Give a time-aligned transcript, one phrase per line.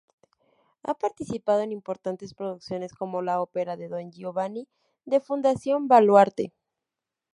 [0.81, 4.67] Ha participado en importantes producciones como la ópera Don Giovanni
[5.05, 6.51] de Fundación Baluarte.